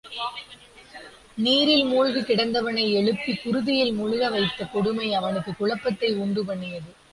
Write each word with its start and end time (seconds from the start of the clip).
நீரில் 1.37 1.83
முழுகிக் 1.83 2.29
கிடந்தவனை 2.29 2.91
எழுப்பிக் 2.91 3.41
குருதியில் 3.43 3.93
முழுகவைத்த 3.93 4.71
கொடுமை 4.71 5.13
அவனுக்குக் 5.13 5.57
குழப்பத்தை 5.57 6.13
உண்டு 6.15 6.45
பண்ணியது. 6.45 6.91